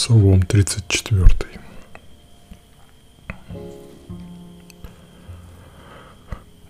Псалом 0.00 0.42
34. 0.42 1.26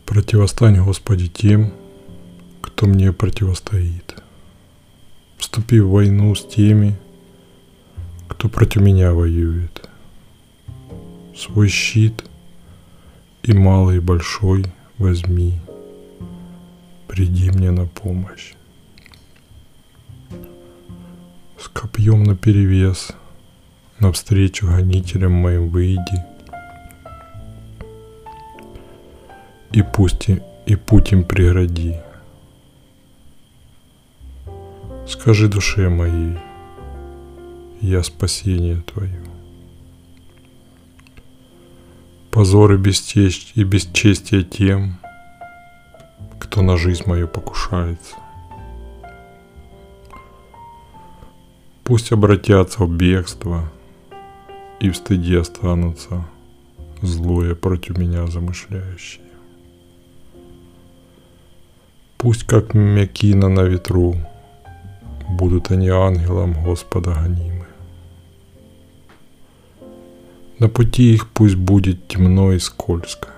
Противостань, 0.06 0.82
Господи, 0.82 1.28
тем, 1.28 1.74
кто 2.62 2.86
мне 2.86 3.12
противостоит. 3.12 4.22
Вступи 5.36 5.78
в 5.78 5.90
войну 5.90 6.34
с 6.34 6.42
теми, 6.42 6.96
кто 8.28 8.48
против 8.48 8.80
меня 8.80 9.12
воюет. 9.12 9.86
Свой 11.36 11.68
щит 11.68 12.24
и 13.42 13.52
малый 13.52 13.98
и 13.98 14.00
большой 14.00 14.64
возьми, 14.96 15.60
приди 17.06 17.50
мне 17.50 17.72
на 17.72 17.84
помощь. 17.84 18.54
С 21.60 21.68
копьем 21.68 22.22
наперевес, 22.22 23.10
навстречу 24.00 24.66
гонителям 24.66 25.32
моим 25.32 25.68
выйди, 25.68 26.24
и 29.72 29.82
пусть 29.82 30.28
и, 30.66 30.76
путь 30.76 31.12
им 31.12 31.24
прегради. 31.24 31.96
Скажи 35.06 35.48
душе 35.48 35.88
моей, 35.88 36.38
я 37.80 38.02
спасение 38.02 38.82
Твое. 38.82 39.24
Позор 42.30 42.74
и 42.74 42.76
бесчесть 42.76 43.52
и 43.54 43.64
бесчестие 43.64 44.44
тем, 44.44 44.98
кто 46.38 46.62
на 46.62 46.76
жизнь 46.76 47.04
мою 47.06 47.26
покушается. 47.26 48.16
Пусть 51.84 52.12
обратятся 52.12 52.84
в 52.84 52.90
бегство 52.90 53.70
и 54.80 54.90
в 54.90 54.96
стыде 54.96 55.40
останутся 55.40 56.24
злое 57.02 57.54
против 57.54 57.98
меня 57.98 58.26
замышляющие. 58.26 59.24
Пусть 62.16 62.44
как 62.44 62.74
мякина 62.74 63.48
на 63.48 63.60
ветру 63.60 64.16
будут 65.28 65.70
они 65.70 65.88
ангелом 65.88 66.64
Господа 66.64 67.14
гонимы. 67.14 67.66
На 70.58 70.68
пути 70.68 71.14
их 71.14 71.28
пусть 71.28 71.54
будет 71.54 72.08
темно 72.08 72.52
и 72.52 72.58
скользко. 72.58 73.28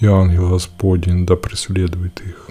И 0.00 0.06
ангел 0.06 0.50
Господень 0.50 1.26
да 1.26 1.36
преследует 1.36 2.20
их. 2.20 2.50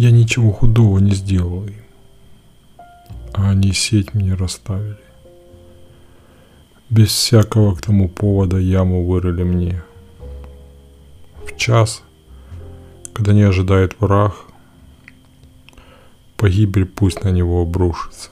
Я 0.00 0.12
ничего 0.12 0.50
худого 0.50 0.98
не 0.98 1.10
сделал 1.10 1.66
им, 1.66 1.74
а 3.34 3.50
они 3.50 3.70
сеть 3.74 4.14
мне 4.14 4.32
расставили. 4.32 4.96
Без 6.88 7.08
всякого 7.08 7.74
к 7.74 7.82
тому 7.82 8.08
повода 8.08 8.56
яму 8.56 9.06
вырыли 9.06 9.42
мне. 9.42 9.82
В 11.44 11.54
час, 11.58 12.02
когда 13.12 13.34
не 13.34 13.42
ожидает 13.42 13.94
враг, 14.00 14.36
погибель 16.38 16.86
пусть 16.86 17.22
на 17.22 17.28
него 17.28 17.60
обрушится 17.60 18.30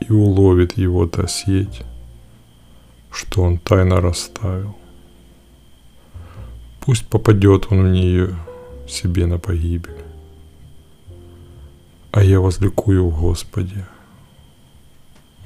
и 0.00 0.12
уловит 0.12 0.78
его 0.78 1.06
та 1.06 1.28
сеть, 1.28 1.82
что 3.12 3.42
он 3.42 3.58
тайно 3.58 4.00
расставил. 4.00 4.74
Пусть 6.80 7.06
попадет 7.06 7.68
он 7.70 7.84
в 7.84 7.92
нее 7.92 8.36
себе 8.90 9.26
на 9.26 9.38
погибель, 9.38 10.04
а 12.12 12.22
я 12.22 12.40
возликую 12.40 13.08
в 13.08 13.20
Господе, 13.20 13.86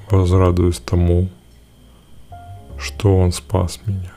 возрадуюсь 0.09 0.79
тому, 0.79 1.29
что 2.79 3.17
Он 3.17 3.31
спас 3.31 3.79
меня. 3.85 4.11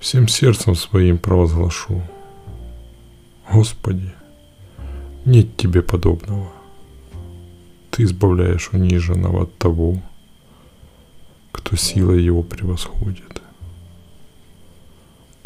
Всем 0.00 0.28
сердцем 0.28 0.74
своим 0.74 1.18
провозглашу, 1.18 2.02
Господи, 3.50 4.12
нет 5.24 5.56
Тебе 5.56 5.82
подобного. 5.82 6.48
Ты 7.90 8.02
избавляешь 8.02 8.70
униженного 8.72 9.44
от 9.44 9.56
того, 9.56 10.02
кто 11.52 11.76
силой 11.76 12.22
его 12.22 12.42
превосходит. 12.42 13.40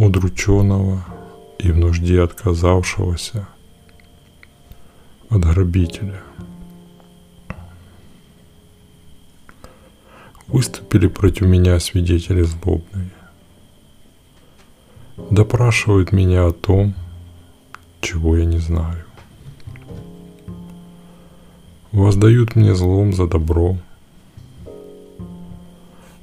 Удрученного 0.09 1.05
и 1.59 1.71
в 1.71 1.77
нужде 1.77 2.23
отказавшегося 2.23 3.47
от 5.29 5.41
грабителя. 5.45 6.23
Выступили 10.47 11.09
против 11.09 11.47
меня 11.47 11.79
свидетели 11.79 12.43
злобные 12.43 13.11
допрашивают 15.31 16.13
меня 16.13 16.47
о 16.47 16.53
том, 16.53 16.95
чего 18.01 18.37
я 18.37 18.45
не 18.45 18.59
знаю. 18.59 19.05
Воздают 21.93 22.57
мне 22.57 22.75
злом 22.75 23.13
за 23.13 23.27
добро, 23.27 23.77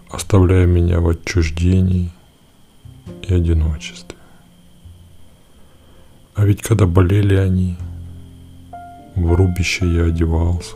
оставляя 0.10 0.66
меня 0.66 1.00
в 1.00 1.10
отчуждении 1.10 2.12
одиночестве. 3.36 4.18
А 6.34 6.46
ведь 6.46 6.62
когда 6.62 6.86
болели 6.86 7.36
они, 7.36 7.78
в 9.16 9.34
рубище 9.34 9.88
я 9.88 10.06
одевался, 10.06 10.76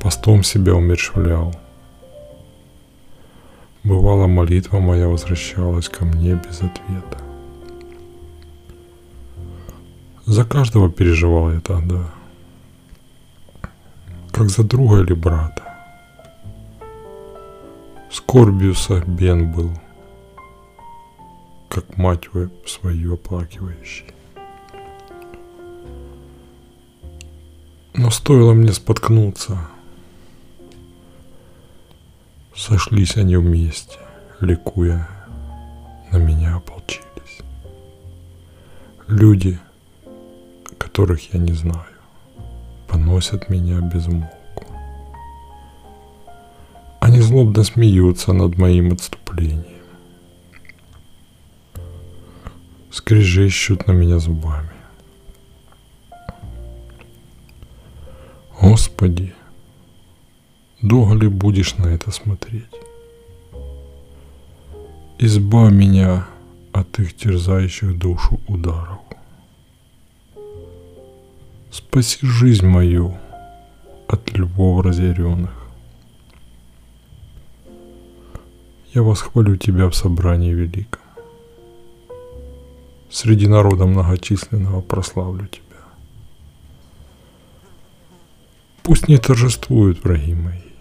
постом 0.00 0.42
себя 0.42 0.74
умершвлял– 0.74 1.54
Бывало, 3.84 4.26
молитва 4.26 4.80
моя 4.80 5.08
возвращалась 5.08 5.90
ко 5.90 6.06
мне 6.06 6.36
без 6.36 6.56
ответа. 6.62 7.18
За 10.24 10.44
каждого 10.46 10.90
переживал 10.90 11.52
я 11.52 11.60
тогда, 11.60 12.10
как 14.32 14.48
за 14.48 14.64
друга 14.64 15.02
или 15.02 15.12
брата. 15.12 15.62
Скорбью 18.10 18.74
согбен 18.74 19.52
был, 19.52 19.70
как 21.74 21.96
мать 21.96 22.28
свою 22.66 23.14
оплакивающий. 23.14 24.06
Но 27.94 28.10
стоило 28.10 28.52
мне 28.52 28.72
споткнуться– 28.72 29.58
Сошлись 32.56 33.16
они 33.16 33.36
вместе, 33.36 33.98
ликуя, 34.40 35.08
на 36.12 36.18
меня 36.18 36.54
ополчились. 36.54 37.40
Люди, 39.08 39.58
которых 40.78 41.34
я 41.34 41.40
не 41.40 41.52
знаю, 41.52 41.84
поносят 42.86 43.48
меня 43.48 43.80
без 43.80 44.06
умолку. 44.06 44.66
Они 47.00 47.20
злобно 47.20 47.64
смеются 47.64 48.32
над 48.32 48.56
моим 48.56 48.92
отступлением. 48.92 49.83
Скрежещут 53.04 53.86
на 53.86 53.92
меня 53.92 54.18
зубами. 54.18 54.70
Господи, 58.62 59.34
Долго 60.84 61.14
ли 61.14 61.28
будешь 61.28 61.76
на 61.76 61.86
это 61.86 62.10
смотреть? 62.10 62.74
Избавь 65.18 65.72
меня 65.72 66.26
от 66.72 66.98
их 66.98 67.14
терзающих 67.14 67.98
душу 67.98 68.40
ударов. 68.48 69.00
Спаси 71.70 72.18
жизнь 72.26 72.66
мою 72.66 73.14
от 74.08 74.32
львов 74.32 74.84
разъяренных. 74.84 75.54
Я 78.94 79.02
восхвалю 79.02 79.56
Тебя 79.56 79.88
в 79.88 79.94
собрании 79.94 80.54
великом. 80.54 81.03
Среди 83.14 83.46
народа 83.46 83.86
многочисленного 83.86 84.80
прославлю 84.80 85.46
Тебя. 85.46 85.62
Пусть 88.82 89.06
не 89.06 89.18
торжествуют 89.18 90.02
враги 90.02 90.34
мои, 90.34 90.72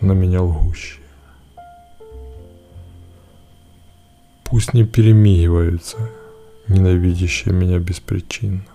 на 0.00 0.14
меня 0.14 0.42
лгущие. 0.42 1.04
Пусть 4.42 4.74
не 4.74 4.82
перемигиваются, 4.84 6.10
ненавидящие 6.66 7.54
меня 7.54 7.78
беспричинно. 7.78 8.66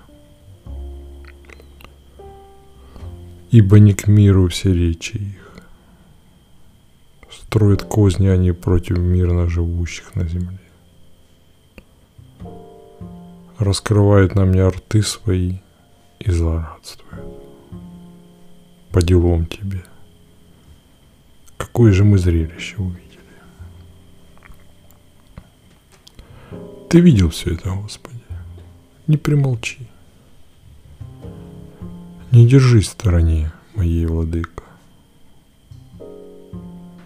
Ибо 3.51 3.80
не 3.80 3.94
к 3.94 4.07
миру 4.07 4.48
все 4.48 4.74
речи 4.74 5.18
их. 5.18 5.63
Строят 7.30 7.83
козни 7.83 8.27
они 8.27 8.54
против 8.54 9.00
мирно 9.00 9.50
живущих 9.50 10.15
на 10.15 10.25
земле. 10.25 10.60
Раскрывает 13.57 14.35
на 14.35 14.45
мне 14.45 14.67
рты 14.67 15.01
свои 15.01 15.57
и 16.19 16.31
злорадствует. 16.31 17.23
По 18.91 19.01
делам 19.01 19.45
тебе. 19.45 19.83
Какое 21.57 21.91
же 21.91 22.03
мы 22.03 22.17
зрелище 22.17 22.75
увидели. 22.77 23.01
Ты 26.89 27.00
видел 27.00 27.29
все 27.29 27.55
это, 27.55 27.71
Господи. 27.71 28.19
Не 29.07 29.17
примолчи. 29.17 29.88
Не 32.31 32.47
держись 32.47 32.88
в 32.88 32.91
стороне, 32.91 33.51
моей 33.75 34.05
владыка. 34.05 34.63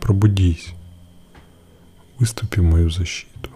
Пробудись. 0.02 0.74
Выступи 2.20 2.60
в 2.60 2.64
мою 2.64 2.90
защиту. 2.90 3.50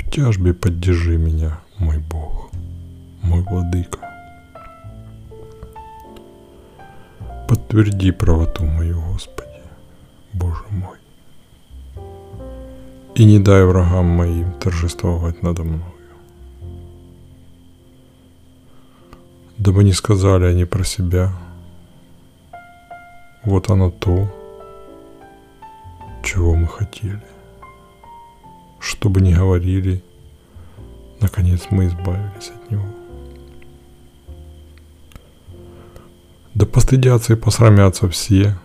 В 0.00 0.10
тяжбе 0.10 0.54
поддержи 0.54 1.18
меня, 1.18 1.60
мой 1.78 1.98
Бог, 1.98 2.50
мой 3.22 3.42
владыка. 3.42 3.98
Подтверди 7.46 8.10
правоту 8.10 8.64
мою, 8.64 9.00
Господи, 9.12 9.62
Боже 10.32 10.64
мой. 10.70 10.98
И 13.14 13.24
не 13.24 13.38
дай 13.38 13.62
врагам 13.64 14.06
моим 14.06 14.52
торжествовать 14.54 15.42
надо 15.42 15.64
мною. 15.64 15.84
Дабы 19.58 19.84
не 19.84 19.92
сказали 19.92 20.46
они 20.46 20.64
про 20.64 20.82
себя, 20.82 21.30
вот 23.44 23.68
оно 23.70 23.90
то, 23.90 24.28
чего 26.24 26.54
мы 26.54 26.66
хотели. 26.66 27.29
Что 29.00 29.08
бы 29.08 29.22
ни 29.22 29.32
говорили, 29.32 30.04
наконец 31.22 31.68
мы 31.70 31.86
избавились 31.86 32.50
от 32.50 32.70
него. 32.70 32.84
Да 36.52 36.66
постыдятся 36.66 37.32
и 37.32 37.36
посрамятся 37.36 38.10
все, 38.10 38.58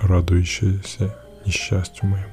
радующиеся 0.00 1.16
несчастью 1.44 2.10
моему. 2.10 2.32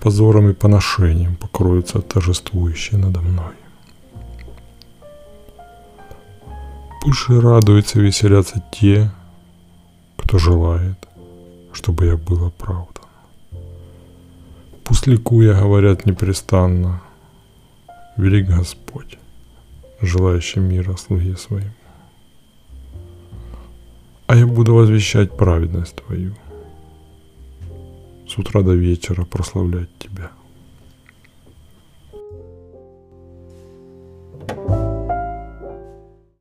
Позором 0.00 0.48
и 0.48 0.54
поношением 0.54 1.36
покроются 1.36 2.00
торжествующие 2.00 2.98
надо 2.98 3.20
мной. 3.20 3.54
Пусть 7.02 7.26
же 7.26 7.38
радуются 7.38 7.98
и 7.98 8.02
веселятся 8.02 8.64
те, 8.72 9.10
кто 10.16 10.38
желает, 10.38 11.06
чтобы 11.74 12.06
я 12.06 12.16
был 12.16 12.46
оправдан. 12.46 13.01
Пусть 14.84 15.06
ликуя 15.06 15.54
говорят 15.54 16.06
непрестанно, 16.06 17.02
велик 18.16 18.48
Господь, 18.48 19.18
желающий 20.00 20.60
мира 20.60 20.96
слуге 20.96 21.36
своему. 21.36 21.70
А 24.26 24.36
я 24.36 24.46
буду 24.46 24.74
возвещать 24.74 25.36
праведность 25.36 25.96
Твою, 25.96 26.34
с 28.28 28.38
утра 28.38 28.62
до 28.62 28.74
вечера 28.74 29.24
прославлять 29.24 29.90
Тебя– 29.98 30.30